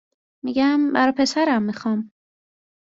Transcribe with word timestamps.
میگم: 0.43 0.93
برا 0.93 1.11
پسرم 1.11 1.63
میخوام 1.63 2.11